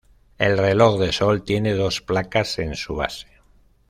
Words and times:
El 0.39 0.57
reloj 0.57 0.97
de 0.99 1.11
sol 1.11 1.43
tiene 1.43 1.75
dos 1.75 2.01
placas 2.01 2.57
en 2.57 2.75
su 2.75 2.95
base. 2.95 3.27